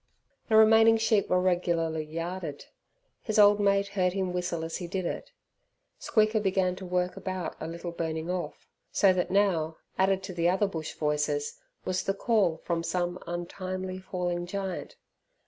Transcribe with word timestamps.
The 0.49 0.55
remaining 0.55 0.97
sheep 0.97 1.29
were 1.29 1.39
regularly 1.39 2.03
yarded. 2.03 2.65
His 3.21 3.37
old 3.37 3.59
mate 3.59 3.89
heard 3.89 4.13
him 4.13 4.33
whistle 4.33 4.63
as 4.65 4.77
he 4.77 4.87
did 4.87 5.05
it. 5.05 5.31
Squeaker 5.99 6.39
began 6.39 6.75
to 6.77 6.87
work 6.87 7.15
about 7.15 7.55
a 7.59 7.67
little 7.67 7.91
burning 7.91 8.27
off. 8.27 8.65
So 8.91 9.13
that 9.13 9.29
now, 9.29 9.77
added 9.99 10.23
to 10.23 10.33
the 10.33 10.49
other 10.49 10.65
bush 10.65 10.95
voices, 10.95 11.59
was 11.85 12.01
the 12.01 12.15
call 12.15 12.57
from 12.63 12.81
some 12.81 13.19
untimely 13.27 13.99
falling 13.99 14.47
giant. 14.47 14.95